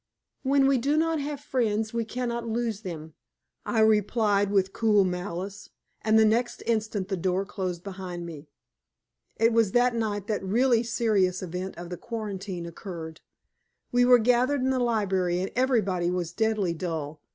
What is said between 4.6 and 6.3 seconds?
cool malice. And the